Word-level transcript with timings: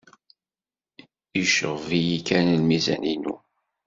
Yecɣeb-iyi 1.37 2.19
kan 2.27 2.47
lmizan-inu. 2.61 3.35